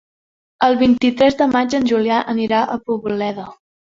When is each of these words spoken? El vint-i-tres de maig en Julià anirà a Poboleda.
El 0.67 0.77
vint-i-tres 0.79 1.37
de 1.41 1.47
maig 1.51 1.75
en 1.79 1.85
Julià 1.91 2.17
anirà 2.35 2.61
a 2.63 2.79
Poboleda. 2.89 3.49